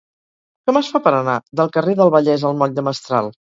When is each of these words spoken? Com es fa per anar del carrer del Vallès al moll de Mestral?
Com 0.69 0.79
es 0.81 0.89
fa 0.93 1.01
per 1.09 1.13
anar 1.17 1.35
del 1.61 1.71
carrer 1.77 1.95
del 2.01 2.13
Vallès 2.19 2.49
al 2.53 2.61
moll 2.65 2.77
de 2.81 2.89
Mestral? 2.91 3.33